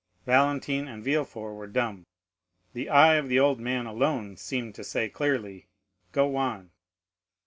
Valentine 0.25 0.87
and 0.87 1.03
Villefort 1.03 1.53
were 1.53 1.67
dumb; 1.67 2.07
the 2.73 2.89
eye 2.89 3.17
of 3.17 3.29
the 3.29 3.39
old 3.39 3.59
man 3.59 3.85
alone 3.85 4.35
seemed 4.35 4.73
to 4.73 4.83
say 4.83 5.07
clearly, 5.07 5.67
"Go 6.11 6.37
on." 6.37 6.71